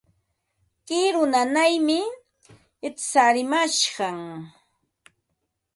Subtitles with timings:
[0.85, 1.99] Kiru nanaymi
[2.97, 4.19] tsarimashqan.